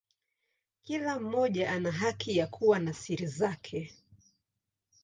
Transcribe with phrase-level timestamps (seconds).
[0.83, 3.93] Kila mmoja ana haki ya kuwa na siri zake.